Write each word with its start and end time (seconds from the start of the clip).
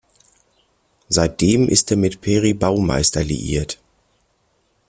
Seitdem 1.09 1.67
ist 1.69 1.91
er 1.91 1.97
mit 1.97 2.21
Peri 2.21 2.55
Baumeister 2.55 3.23
liiert. 3.23 3.77